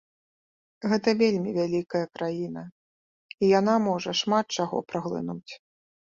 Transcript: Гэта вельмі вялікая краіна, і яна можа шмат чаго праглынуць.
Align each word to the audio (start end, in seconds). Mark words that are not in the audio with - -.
Гэта 0.91 1.09
вельмі 1.21 1.51
вялікая 1.57 2.01
краіна, 2.15 2.63
і 3.33 3.45
яна 3.59 3.75
можа 3.89 4.11
шмат 4.21 4.45
чаго 4.61 4.77
праглынуць. 4.93 5.53